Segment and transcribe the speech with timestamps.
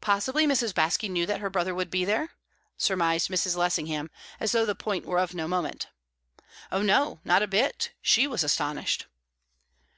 [0.00, 0.72] "Possibly Mrs.
[0.72, 2.30] Baske knew that her brother would be there?"
[2.78, 3.54] surmised Mrs.
[3.54, 4.08] Lessingham,
[4.40, 5.88] as though the point were of no moment.
[6.72, 7.20] "Oh no!
[7.22, 7.92] not a bit.
[8.00, 9.08] She was astonished."